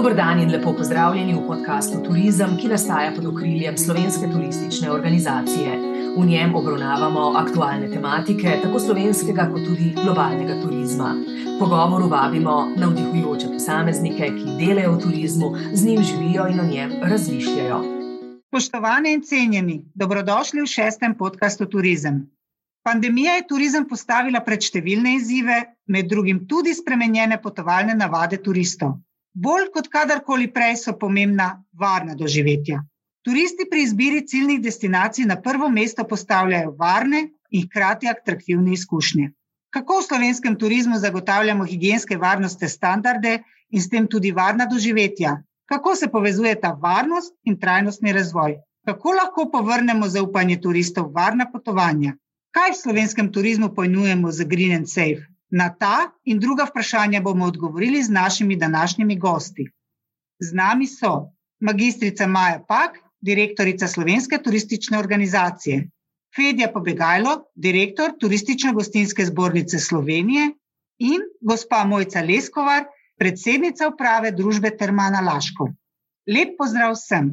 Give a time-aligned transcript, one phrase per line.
[0.00, 5.74] Dobr dan in lepo pozdravljeni v podkastu Turizem, ki nastaja pod okriljem slovenske turistične organizacije.
[6.16, 11.10] V njem obravnavamo aktualne tematike, tako slovenskega, kot tudi globalnega turizma.
[11.58, 17.82] Pogovoru vabimo navdihujoče posameznike, ki delajo v turizmu, z njim živijo in o njem razmišljajo.
[18.48, 22.24] Spoštovane in cenjeni, dobrodošli v šestem podkastu Turizem.
[22.88, 25.60] Pandemija je turizem postavila pred številne izzive,
[25.92, 28.96] med drugim tudi spremenjene potovalne navade turistov.
[29.44, 31.44] Bolj kot kadarkoli prej so pomembna
[31.82, 32.82] varna doživetja.
[33.24, 39.30] Turisti pri izbiri ciljnih destinacij na prvo mesto postavljajo varne in hkrati atraktivne izkušnje.
[39.70, 43.38] Kako v slovenskem turizmu zagotavljamo higijenske varnostne standarde
[43.70, 45.36] in s tem tudi varna doživetja?
[45.72, 48.58] Kako se povezuje ta varnost in trajnostni razvoj?
[48.86, 52.16] Kako lahko povrnemo zaupanje turistov v varna potovanja?
[52.50, 55.29] Kaj v slovenskem turizmu pojmujemo za green and safe?
[55.50, 59.66] Na ta in druga vprašanja bomo odgovorili z našimi današnjimi gosti.
[60.38, 65.88] Z nami so magistrica Maja Pak, direktorica Slovenske turistične organizacije,
[66.36, 70.52] Fedja Pobegajlo, direktor Turistično-gostinske zbornice Slovenije
[70.98, 72.84] in gospa Mojca Leskovar,
[73.18, 75.68] predsednica uprave družbe Termana Laško.
[76.26, 77.32] Lep pozdrav vsem.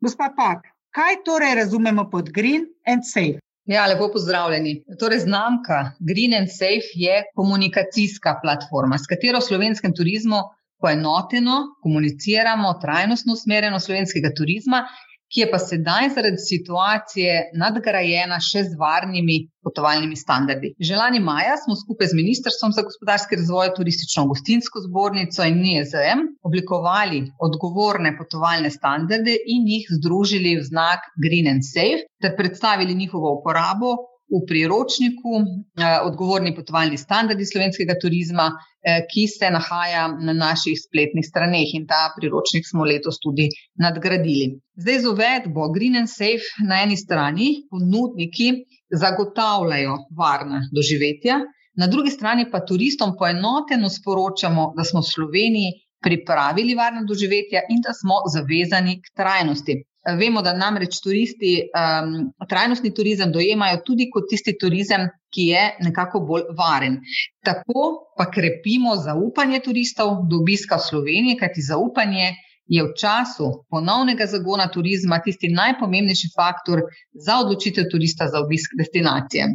[0.00, 3.40] Gospa Pak, kaj torej razumemo pod green and safe?
[3.66, 4.84] Ja, lepo pozdravljeni.
[5.00, 10.38] Torej, znamka Green and Safe je komunikacijska platforma, s katero v slovenskem turizmu
[10.80, 14.84] poenoteno komuniciramo trajnostno usmerjeno slovenskega turizma
[15.32, 20.72] ki je pa sedaj zaradi situacije nadgrajena še z varnimi potovalnimi standardi.
[20.78, 27.24] Že lani maja smo skupaj z Ministrstvom za gospodarski razvoj, turistično-gostinsko zbornico in NIEZM oblikovali
[27.42, 33.96] odgovorne potovalne standarde in jih združili v znak Green and Safe ter predstavili njihovo uporabo
[34.26, 41.26] v priročniku eh, Odgovorni potovalni standardi slovenskega turizma, eh, ki se nahaja na naših spletnih
[41.26, 44.58] straneh in ta priročnik smo letos tudi nadgradili.
[44.76, 48.52] Zdaj, z uvedbo Green and Safe na eni strani ponudniki
[48.90, 51.40] zagotavljajo varna doživetja,
[51.76, 57.82] na drugi strani pa turistom poenoteno sporočamo, da smo v Sloveniji pripravili varna doživetja in
[57.84, 59.74] da smo zavezani k trajnosti.
[60.14, 66.20] Vemo, da namreč turisti um, trajnostni turizem dojemajo tudi kot tisti turizem, ki je nekako
[66.28, 67.00] bolj varen.
[67.44, 67.86] Tako
[68.18, 72.28] pa krepimo zaupanje turistov do obiska v Sloveniji, kajti zaupanje
[72.66, 76.82] je v času ponovnega zagona turizma tisti najpomembnejši faktor
[77.14, 79.54] za odločitev turista za obisk destinacije.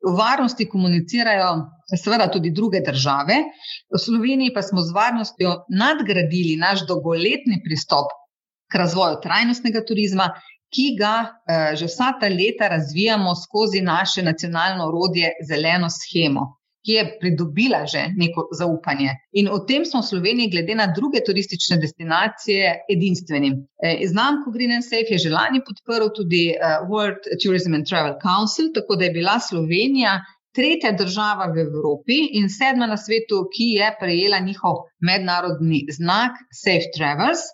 [0.00, 1.48] V varnosti komunicirajo
[1.96, 3.36] seveda tudi druge države,
[3.92, 8.08] v Sloveniji pa smo z varnostjo nadgradili naš dolgoletni pristop
[8.70, 10.30] k razvoju trajnostnega turizma,
[10.74, 16.46] ki ga eh, že vsa ta leta razvijamo skozi naše nacionalno orodje Zeleno schemo,
[16.86, 19.14] ki je pridobila že neko zaupanje.
[19.32, 23.52] In o tem smo v Sloveniji, glede na druge turistične destinacije, edinstveni.
[23.84, 28.14] Eh, znamko Green and Safe je že lani podprl tudi eh, World Tourism and Travel
[28.22, 30.20] Council, tako da je bila Slovenija.
[30.50, 36.90] Tretja država v Evropi in sedma na svetu, ki je prejela njihov mednarodni znak Safe
[36.96, 37.44] Travels,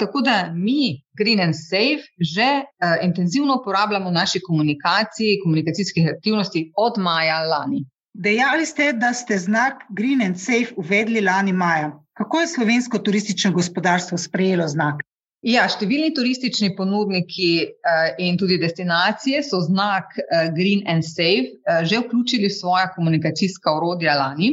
[0.00, 6.72] tako da mi, Green and Safe, že uh, intenzivno uporabljamo v naši komunikaciji, komunikacijskih aktivnosti
[6.76, 7.84] od maja lani.
[8.14, 11.92] Dejali ste, da ste znak Green and Safe uvedli lani maja.
[12.12, 15.00] Kako je slovensko turistično gospodarstvo sprejelo znak?
[15.42, 20.12] Ja, številni turistični ponudniki uh, in tudi destinacije so znak
[20.54, 24.52] Green and Safe že vključili v svoja komunikacijska orodja lani.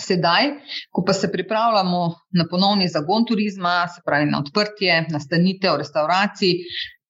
[0.00, 0.50] Sedaj,
[0.90, 2.00] ko pa se pripravljamo
[2.38, 6.54] na ponovni zagon turizma, se pravi na odprtje, nastanitev, restauracij,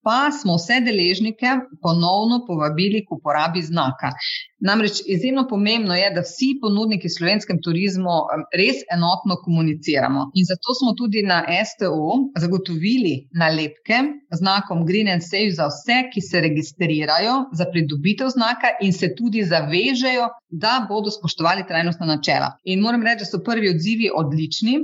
[0.03, 1.51] pa smo vse deležnike
[1.83, 4.13] ponovno povabili k uporabi znaka.
[4.61, 8.17] Namreč izjemno pomembno je, da vsi ponudniki v slovenskem turizmu
[8.61, 10.27] res enotno komuniciramo.
[10.35, 11.39] In zato smo tudi na
[11.71, 12.11] STO
[12.43, 13.99] zagotovili nalepke
[14.33, 19.15] z znakom Green and Safe za vse, ki se registrirajo za pridobitev znaka in se
[19.17, 22.55] tudi zavežejo, da bodo spoštovali trajnostna načela.
[22.65, 24.81] In moram reči, da so prvi odzivi odlični.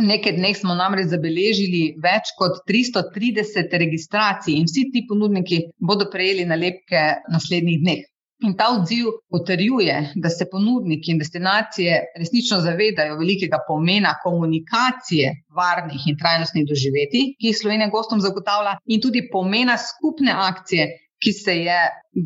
[0.00, 6.46] Nekaj dneh smo namreč zabeležili več kot 330 registracij in vsi ti ponudniki bodo prejeli
[6.48, 7.02] nalepke
[7.34, 8.06] naslednjih dneh.
[8.42, 15.30] In ta odziv potrjuje, da se ponudniki in destinacije resnično zavedajo velikega pomena komunikacije
[15.60, 20.88] varnih in trajnostnih doživetij, ki jih Slovenija gostom zagotavlja, in tudi pomena skupne akcije,
[21.22, 21.78] ki se je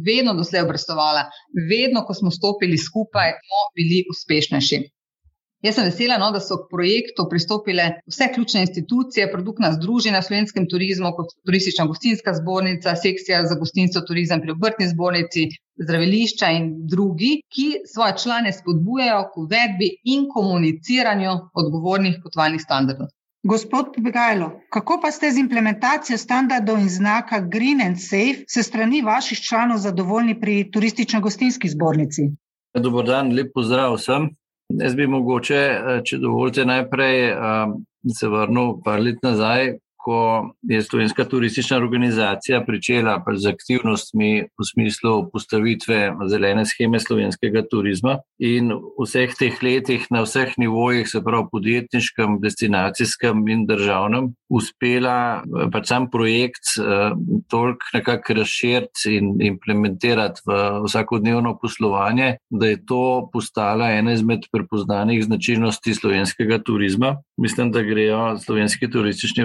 [0.07, 1.27] vedno doslej obrestovala.
[1.69, 4.81] Vedno, ko smo stopili skupaj, smo bili uspešnejši.
[5.65, 10.27] Jaz sem vesela, no, da so k projektu pristopile vse ključne institucije, produktna združenja v
[10.29, 15.47] slovenskem turizmu, kot turistična gostinska zbornica, sekcija za gostinstvo turizem pri obrtni zbornici,
[15.81, 23.09] zdravilišča in drugi, ki svoje člane spodbujajo k uvedbi in komuniciranju odgovornih potovalnih standardov.
[23.47, 29.03] Gospod Begajlo, kako pa ste z implementacijo standardov in znaka Green and Safe se strani
[29.03, 32.33] vaših članov zadovoljni pri turistično-gostinski zbornici?
[32.75, 34.35] Dobro dan, lep pozdrav vsem.
[34.69, 37.77] Jaz bi mogoče, eh, če dovolite, najprej um,
[38.11, 39.77] se vrnil par let nazaj,
[40.07, 48.21] ko je Slovenska turistična organizacija začela z aktivnostmi v smislu postavitve zelene scheme slovenskega turizma.
[48.39, 55.43] In v vseh teh letih, na vseh nivojih, se pravi podjetniškem, destinacijskem in državnem, uspela
[55.73, 57.17] pač sam projekt uh,
[57.51, 65.25] toliko nekako razširiti in implementirati v vsakodnevno poslovanje, da je to postala ena izmed prepoznanih
[65.25, 67.17] značilnosti slovenskega turizma.
[67.41, 69.45] Mislim, da grejo slovenski turistični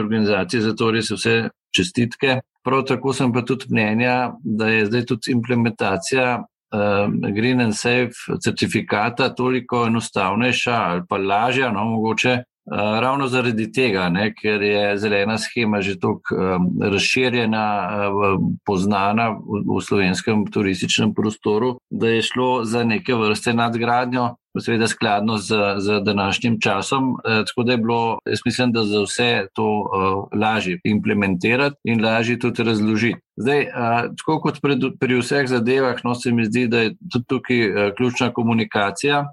[0.51, 2.42] organizaciji za to res vse čestitke.
[2.63, 8.13] Prav tako sem pa tudi mnenja, da je zdaj tudi implementacija uh, Green and Safe
[8.44, 12.44] certifikata toliko enostavnejša ali pa lažja, no mogoče.
[12.66, 18.36] Uh, ravno zaradi tega, ne, ker je zelena schema že tako um, razširjena, uh,
[18.66, 24.30] poznana v, v slovenskem turističnem prostoru, da je šlo za neke vrste nadgradnjo
[24.60, 27.16] seveda skladno z, z današnjim časom.
[27.25, 32.06] E, tako da je bilo, jaz mislim, da za vse to uh, lažje implementirati in
[32.06, 33.19] lažje tudi razložiti.
[33.36, 37.25] Zdaj, uh, tako kot pri, pri vseh zadevah, no se mi zdi, da je tudi
[37.28, 39.25] tukaj uh, ključna komunikacija.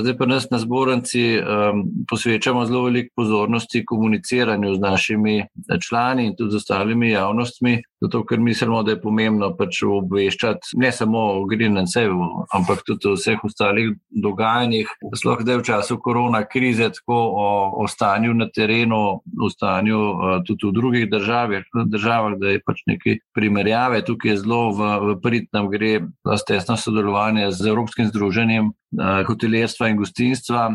[0.00, 5.44] Zdaj pa nas na zbornici um, posvečamo zelo veliko pozornosti komuniciranju z našimi
[5.82, 10.90] člani in tudi z ostalimi javnostmi, zato ker mislimo, da je pomembno pač obveščati ne
[10.92, 12.12] samo o Green and Save,
[12.54, 17.48] ampak tudi o vseh ostalih dogajanjih, sploh zdaj v času korona krize, tako o,
[17.82, 22.84] o stanju na terenu, o stanju uh, tudi v drugih državah, državah, da je pač
[22.90, 24.02] nekaj primerjave.
[24.04, 25.94] Tukaj je zelo v, v prid nam gre
[26.26, 30.68] za tesno sodelovanje z Evropskim združenjem uh, hotelirstva in gostinstva,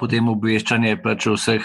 [0.00, 1.64] potem obveščanje pač o vseh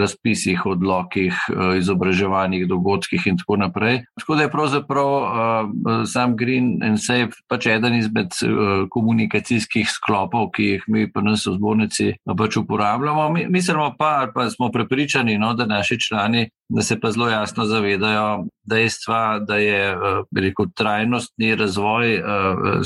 [0.00, 4.00] razpisih, odlokih, e, izobraževanjih, dogodkih in tako naprej.
[4.20, 8.48] Tako da je pravzaprav e, sam Green and Safe pač eden izmed e,
[8.90, 13.28] komunikacijskih sklopov, ki jih mi pa nas v zbornici pač uporabljamo.
[13.36, 17.64] Mi, mislimo pa, pa smo prepričani, no, da naši člani da se pa zelo jasno
[17.64, 19.96] zavedajo dejstva, da je
[20.36, 22.22] rekel, trajnostni razvoj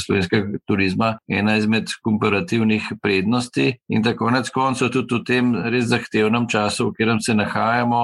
[0.04, 3.72] slovenskega turizma ena izmed komparativnih prednosti.
[3.88, 8.02] In tako na koncu tudi v tem res zahtevnem času, v katerem se nahajamo,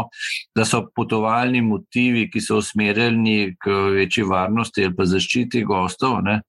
[0.55, 6.41] da so potovalni motivi, ki so usmerjeni k večji varnosti ali pa zaščiti gostov, ne,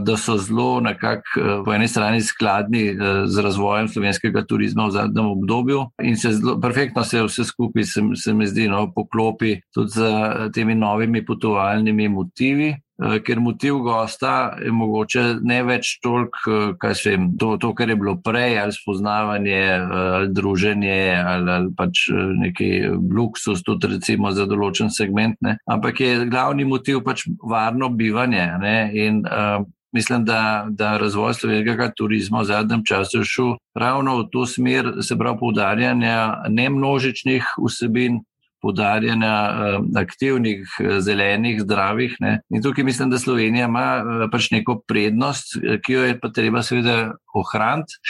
[0.00, 2.96] da so zelo nekako po eni strani skladni
[3.26, 8.02] z razvojem slovenskega turizma v zadnjem obdobju in se zelo perfektno se vse skupaj, se,
[8.14, 10.10] se mi zdi, no, poklopi tudi z
[10.54, 12.74] temi novimi potovalnimi motivi.
[12.96, 17.96] Ker motiv gosta je mogoče ne več toliko, kaj se jim, to, to, kar je
[18.00, 19.60] bilo prej, ali spoznavanje,
[19.92, 22.06] ali druženje, ali, ali pač
[22.40, 22.70] neki
[23.12, 25.58] luksus, tudi recimo za določen segment, ne?
[25.68, 28.46] ampak je glavni motiv pač varno bivanje.
[28.64, 28.76] Ne?
[28.96, 29.60] In uh,
[29.96, 35.16] mislim, da, da razvoj slovenskega turizma v zadnjem času šel ravno v to smer, se
[35.18, 36.16] pravi, poudarjanja
[36.48, 38.22] ne množičnih vsebin,
[38.62, 42.16] podarjanja uh, aktivnih, eh, zelenih, zdravih.
[42.20, 42.40] Ne.
[42.50, 46.62] In tukaj mislim, da Slovenija ima uh, pač neko prednost, ki jo je pa treba
[46.62, 48.00] seveda ohraniti.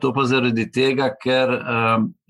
[0.00, 1.50] To pa zaradi tega, ker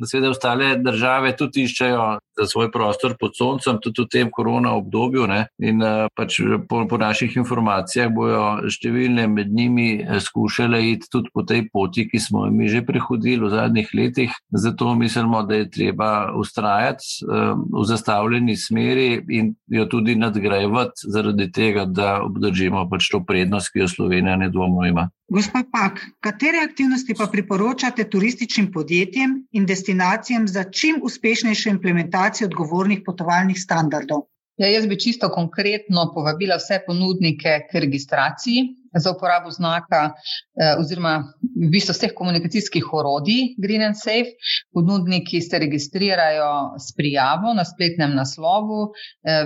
[0.08, 2.06] seveda ostale države tudi iščejo
[2.38, 5.26] za svoj prostor pod soncem, tudi v tem korona obdobju.
[5.30, 5.46] Ne.
[5.62, 11.44] In uh, pač po, po naših informacijah bojo številne med njimi skušale iti tudi po
[11.46, 14.32] tej poti, ki smo jo mi že prehodili v zadnjih letih.
[14.50, 21.84] Zato mislimo, da je treba ustrajati v zastavljeni smeri in jo tudi nadgrajevati, zaradi tega,
[21.84, 25.08] da obdržimo pač to prednost, ki jo Slovenija nedvomno ima.
[25.32, 33.00] Gospod Pak, katere aktivnosti pa priporočate turističnim podjetjem in destinacijam za čim uspešnejšo implementacijo odgovornih
[33.06, 34.26] potovalnih standardov?
[34.60, 40.14] Ja, jaz bi čisto konkretno povabila vse ponudnike k registraciji za uporabo znaka eh,
[40.78, 44.30] oziroma v bistvu vseh komunikacijskih orodij Green and Safe.
[44.74, 48.94] Ponudniki se registrirajo s prijavo na spletnem naslovu eh,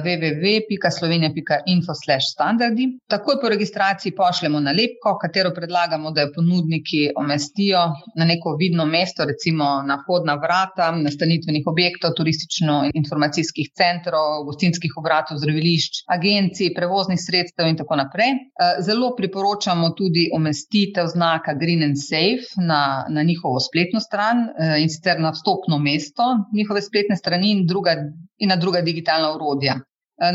[0.05, 2.99] www.slovenija.info/standardi.
[3.09, 7.79] Takoj po registraciji pošljemo nalepko, katero predlagamo, da jo ponudniki omestijo
[8.17, 15.93] na neko vidno mesto, recimo na hodna vrata, nastanitvenih objektov, turistično-informacijskih centrov, gostinskih obratov, zdravilišč,
[16.17, 18.29] agencij, prevoznih sredstev in tako naprej.
[18.29, 24.37] Eh, zelo priporočam priporočamo tudi umestitev znaka Green and Safe na, na njihovo spletno stran
[24.39, 27.91] eh, in sicer na vstopno mesto njihove spletne strani in, druga,
[28.39, 29.81] in na druga digitalna urodja.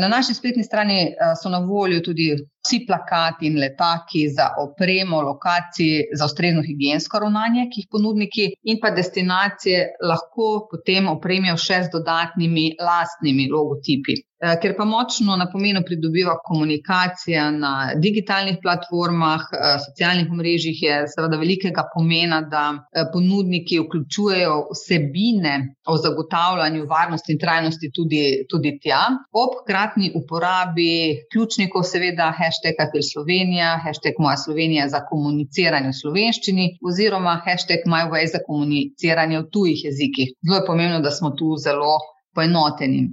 [0.00, 2.30] Na naši spletni strani so na voljo tudi
[2.64, 8.80] vsi plakati in letaki za opremo, lokacije, za ustrezno higijensko ravnanje, ki jih ponudniki in
[8.80, 14.16] pa destinacije lahko potem opremijo še z dodatnimi lastnimi logotipi.
[14.44, 20.96] Eh, ker pa močno na pomenu pridobiva komunikacija na digitalnih platformah, eh, socialnih mrežjih, je
[21.12, 25.54] seveda velikega pomena, da eh, ponudniki vključujejo vsebine
[25.92, 29.00] o zagotavljanju varnosti in trajnosti tudi, tudi tja,
[29.44, 30.92] ob hkratni uporabi
[31.32, 38.28] ključnikov, seveda, hashtag Apple Slovenija, hashtag Moja Slovenija za komuniciranje v slovenščini oziroma hashtag MyWay
[38.36, 40.36] za komuniciranje v tujih jezikih.
[40.44, 41.96] Zelo je pomembno, da smo tu zelo
[42.34, 43.06] poenoteni.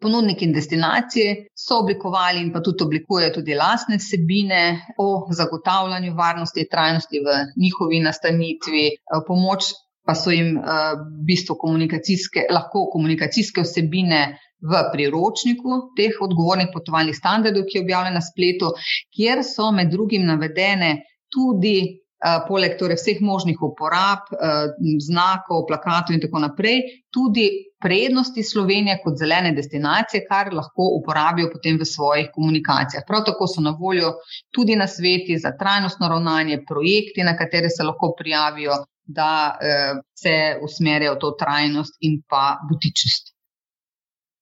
[0.00, 4.62] Ponudniki in destinacije so oblikovali in pa tudi oblikujejo tudi lastne vsebine
[4.96, 9.72] o zagotavljanju varnosti in trajnosti v njihovi nastanitvi, eh, pomoč
[10.06, 10.62] pa so jim eh,
[10.96, 14.22] v bistvu komunikacijske, lahko komunikacijske vsebine
[14.60, 18.72] v priročniku teh odgovornih potovalnih standardov, ki je objavljen na spletu,
[19.16, 20.96] kjer so med drugim navedene
[21.32, 22.00] tudi
[22.48, 24.68] poleg torej vseh možnih uporab, eh,
[25.00, 27.48] znakov, plakatov in tako naprej, tudi
[27.80, 33.04] prednosti Slovenije kot zelene destinacije, kar lahko uporabijo potem v svojih komunikacijah.
[33.06, 34.12] Prav tako so na voljo
[34.52, 40.58] tudi na sveti za trajnostno ravnanje, projekti, na katere se lahko prijavijo, da eh, se
[40.62, 43.29] usmerjajo v to trajnost in pa butičnost.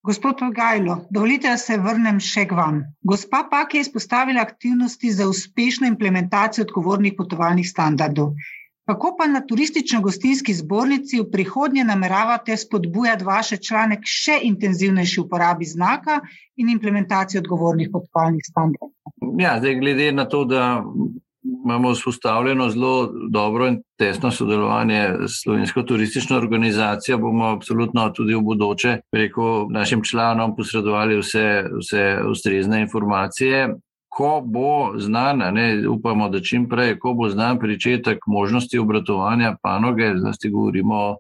[0.09, 2.77] Gospod Gajlo, dovolite, da se vrnem še k vam.
[3.05, 8.31] Gospa Pak je izpostavila aktivnosti za uspešno implementacijo odgovornih potovalnih standardov.
[8.89, 15.69] Kako pa na turistično-gostinski zbornici v prihodnje nameravate spodbujati vaše člane k še intenzivnejši uporabi
[15.69, 16.23] znaka
[16.57, 18.95] in implementacijo odgovornih potovalnih standardov?
[19.37, 20.63] Ja, zdaj, glede na to, da
[21.69, 28.41] imamo vzpostavljeno zelo dobro in tesno sodelovanje s slovensko turistično organizacijo, bomo absolutno tudi v
[28.41, 33.75] bodoče preko našim članom posredovali vse, vse ustrezne informacije.
[34.09, 40.09] Ko bo znan, ne, upamo, da čim prej, ko bo znan pričetek možnosti obratovanja panoge,
[40.17, 41.17] zdaj govorimo o,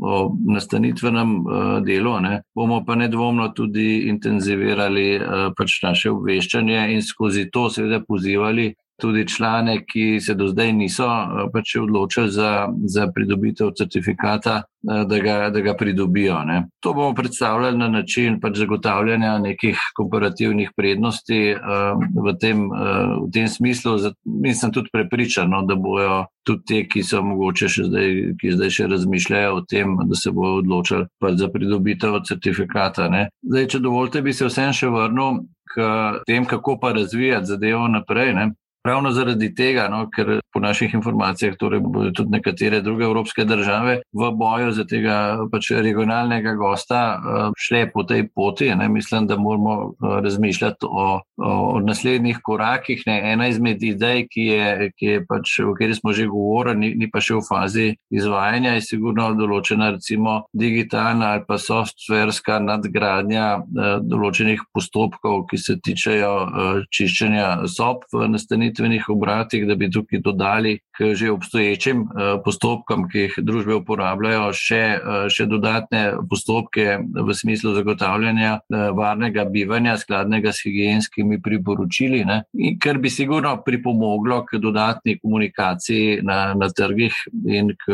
[0.00, 1.44] o nastanitvenem uh,
[1.84, 8.00] delu, ne, bomo pa nedvomno tudi intenzivirali uh, pač naše obveščanje in skozi to seveda
[8.08, 14.62] pozivali tudi člane, ki se do zdaj niso eh, pač odločili za, za pridobitev certifikata,
[14.62, 16.38] eh, da ga, da ga pridobijo.
[16.44, 16.66] Ne.
[16.80, 23.48] To bomo predstavljali na način pač zagotavljanja nekih komparativnih prednosti uh, v, tem, v tem
[23.48, 23.96] smislu.
[24.24, 28.74] Mislim tudi prepričan, no, da bojo tudi te, ki so mogoče še zdaj, ki zdaj
[28.76, 33.08] še razmišljajo o tem, da se bojo odločili pač za pridobitev certifikata.
[33.42, 35.44] Zdaj, če dovolite, bi se vsem še vrnil.
[35.72, 35.84] K
[36.28, 38.34] tem, kako pa razvijati zadevo naprej.
[38.36, 38.50] Ne.
[38.84, 44.00] Ravno zaradi tega, no, ker po naših informacijah torej bodo tudi nekatere druge evropske države
[44.12, 45.16] v boju za tega
[45.52, 48.72] pač regionalnega gosta uh, šle po tej poti.
[48.74, 48.88] Ne.
[48.88, 53.04] Mislim, da moramo uh, razmišljati o, o naslednjih korakih.
[53.06, 53.20] Ne.
[53.32, 57.10] Ena izmed idej, ki je, ki je pač, o kateri smo že govorili, ni, ni
[57.10, 63.94] pa še v fazi izvajanja, je sigurno določena recimo digitalna ali pa softverska nadgradnja uh,
[64.02, 70.20] določenih postopkov, ki se tičejo uh, čiščenja sob v nastanitvi storitvenih obratih, da bi tukaj
[70.20, 76.98] dodali k že obstoječim eh, postopkom, ki jih družbe uporabljajo, še, eh, še dodatne postopke
[77.00, 82.42] v smislu zagotavljanja eh, varnega bivanja, skladnega s higijenskimi priporočili, ne?
[82.80, 87.14] kar bi sigurno pripomoglo k dodatni komunikaciji na, na trgih
[87.46, 87.92] in k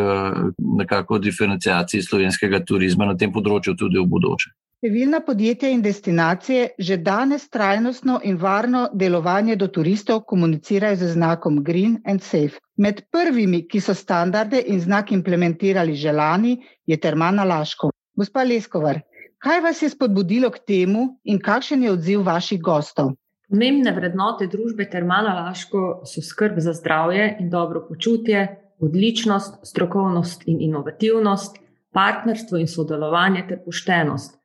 [0.59, 4.68] nekako diferencijaciji slovenskega turizma na tem področju tudi v bodoče.
[4.79, 11.57] Številna podjetja in destinacije že danes trajnostno in varno delovanje do turistov komunicirajo z znakom
[11.67, 12.61] Green and Safe.
[12.79, 16.55] Med prvimi, ki so standarde in znak implementirali že lani,
[16.87, 17.91] je Termana Laško.
[18.15, 19.03] Gospa Leskovar,
[19.43, 23.17] kaj vas je spodbudilo k temu in kakšen je odziv vaših gostov?
[23.51, 28.47] Pomembne vrednote družbe Termana Laško so skrb za zdravje in dobro počutje,
[28.79, 31.59] odličnost, strokovnost in inovativnost,
[31.91, 34.38] partnerstvo in sodelovanje ter poštenost.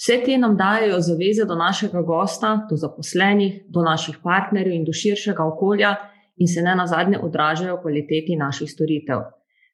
[0.00, 4.92] Vse te nam dajo zaveze do našega gosta, do zaposlenih, do naših partnerjev in do
[4.96, 5.90] širšega okolja,
[6.40, 9.26] in se ne na zadnje odražajo v kvaliteti naših storitev.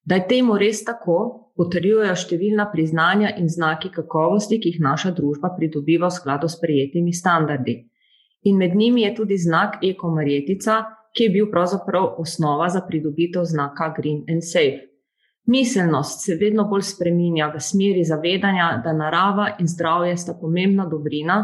[0.04, 1.18] Da je temu res tako,
[1.56, 7.14] potrjujejo številna priznanja in znaki kakovosti, ki jih naša družba pridobiva v skladu s prijetimi
[7.14, 7.76] standardi.
[8.50, 10.83] In med njimi je tudi znak Eko-Marjetica,
[11.14, 14.90] ki je bil pravzaprav osnova za pridobitev znaka Green and Safe.
[15.47, 21.38] Miselnost se vedno bolj spreminja v smeri zavedanja, da narava in zdravje sta pomembna dobrina,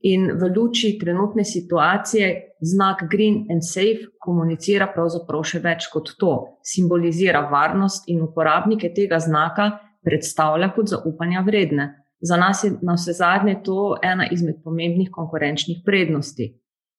[0.00, 6.32] in v luči trenutne situacije znak Green and Safe komunicira pravzaprav še več kot to.
[6.62, 9.70] Simbolizira varnost in uporabnike tega znaka
[10.06, 11.88] predstavlja kot zaupanja vredne.
[12.20, 16.54] Za nas je na vse zadnje to ena izmed pomembnih konkurenčnih prednosti.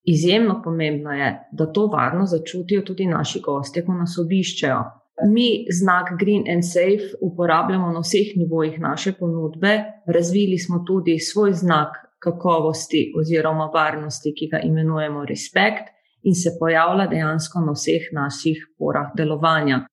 [0.08, 4.78] Izjemno pomembno je, da to varno začutijo tudi naši gostje, ko nas obiščejo.
[5.26, 9.84] Mi znak Green and Safe uporabljamo na vseh nivojih naše ponudbe.
[10.06, 15.90] Razvili smo tudi svoj znak kakovosti oziroma varnosti, ki ga imenujemo Respect,
[16.24, 19.86] in se pojavlja dejansko na vseh naših porah delovanja.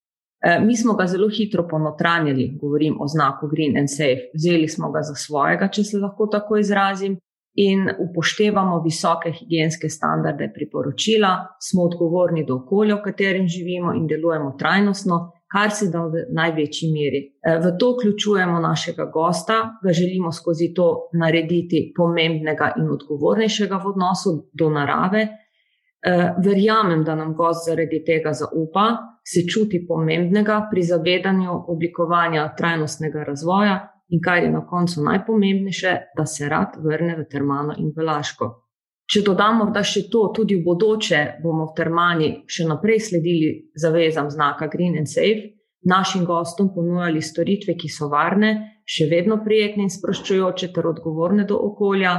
[0.44, 4.28] E, mi smo ga zelo hitro ponotranjali, govorim o znaku Green and Safe.
[4.34, 7.16] Vzeli smo ga za svojega, če se lahko tako izrazim,
[7.54, 14.56] in upoštevamo visoke higijenske standarde priporočila, smo odgovorni do okolja, v katerem živimo in delujemo
[14.58, 17.20] trajnostno, kar se da v največji meri.
[17.38, 23.90] E, v to vključujemo našega gosta, ga želimo skozi to narediti pomembnega in odgovornejšega v
[23.94, 25.22] odnosu do narave.
[25.22, 25.30] E,
[26.44, 28.88] verjamem, da nam gost zaradi tega zaupa,
[29.24, 36.26] se čuti pomembnega pri zavedanju oblikovanja trajnostnega razvoja in kar je na koncu najpomembnejše, da
[36.26, 38.50] se rad vrne v Termano in Velaško.
[39.10, 44.30] Če dodamo, da še to, tudi v bodoče bomo v Termani še naprej sledili zavezam
[44.32, 45.50] znaka Green and Safe,
[45.84, 51.58] našim gostom ponujali storitve, ki so varne, še vedno prijetne in sproščujoče ter odgovorne do
[51.68, 52.14] okolja,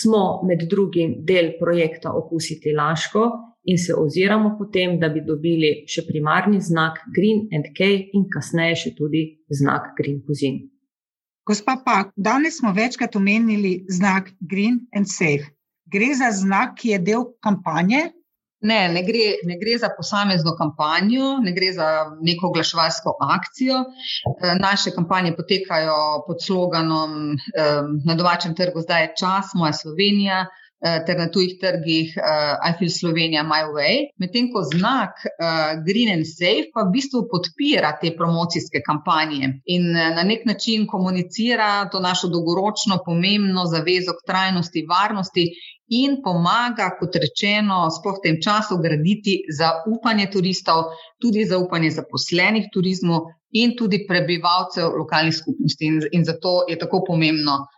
[0.00, 3.24] smo med drugim del projekta Okusiti Laško
[3.68, 8.80] in se oziramo potem, da bi dobili še primarni znak Green and K in kasneje
[8.86, 9.26] še tudi
[9.60, 10.73] znak Green Cuisine.
[11.46, 15.52] Gospa Pak, danes smo večkrat omenili znak Green and Safe.
[15.92, 18.00] Gre za znak, ki je del kampanje?
[18.64, 21.88] Ne, ne gre, ne gre za posamezno kampanjo, ne gre za
[22.24, 23.82] neko oglaševalsko akcijo.
[23.84, 27.36] Eh, naše kampanje potekajo pod sloganom
[28.04, 30.46] Na domačem trgu zdaj je čas, moja Slovenija,
[31.06, 33.94] ter na tujih trgih uh, I feel Slovenija my way.
[34.20, 39.92] Medtem ko znak uh, Green and Safe pa v bistvu podpira te promocijske kampanje in
[39.92, 45.46] na nek način komunicira to našo dolgoročno pomembno zavezo k trajnosti, varnosti
[45.88, 52.72] in pomaga, kot rečeno, sploh v tem času graditi zaupanje turistov, tudi zaupanje zaposlenih v
[52.72, 53.20] turizmu
[53.52, 55.84] in tudi prebivalcev lokalnih skupnosti.
[55.86, 57.73] In, in zato je tako pomembno, Eh,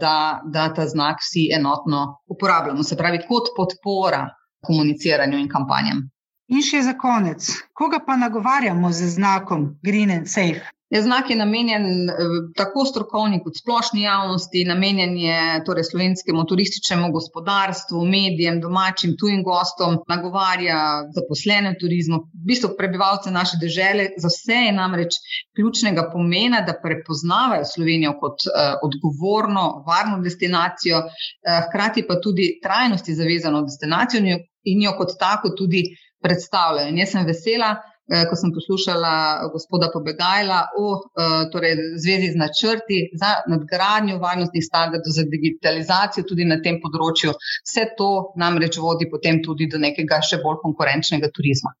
[0.00, 4.28] da, da ta znak vsi enotno uporabljamo, se pravi, kot podpora
[4.64, 6.06] komuniciranju in kampanjam.
[6.48, 7.44] In še za konec,
[7.76, 10.64] koga pa nagovarjamo z znakom Green and Safe?
[10.90, 12.14] Je znak je namenjen eh,
[12.56, 19.98] tako strokovni kot splošni javnosti, namenjen je torej slovenskemu turističnemu gospodarstvu, medijem, domačim, tujim gostom,
[20.08, 20.78] nagovarja
[21.16, 24.08] zaposlene v turizmu, v bistvu prebivalce naše države.
[24.16, 25.20] Za vse je namreč
[25.56, 33.18] ključnega pomena, da prepoznavajo Slovenijo kot uh, odgovorno, varno destinacijo, uh, hkrati pa tudi trajnosti
[33.20, 35.84] zavezano destinacijo in jo kot tako tudi
[36.24, 36.88] predstavljajo.
[36.88, 42.40] In jaz sem vesela, Eh, ko sem poslušala gospoda Pobegajla o eh, torej, zvezi z
[42.40, 47.34] načrti za nadgradnjo varnostnih standardov, za digitalizacijo tudi na tem področju.
[47.68, 51.74] Vse to namreč vodi potem tudi do nekega še bolj konkurenčnega turizma.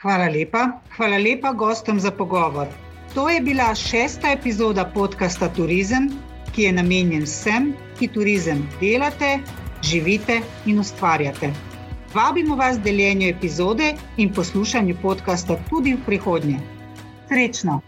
[0.00, 0.66] Hvala lepa.
[0.96, 2.68] Hvala lepa gostom za pogovor.
[3.14, 6.10] To je bila šesta epizoda podcasta Turizem,
[6.52, 9.38] ki je namenjen vsem, ki turizem delate,
[9.84, 11.75] živite in ustvarjate.
[12.16, 16.58] Vabimo vas deljenju epizode in poslušanju podcasta tudi v prihodnje.
[17.28, 17.80] Srečno!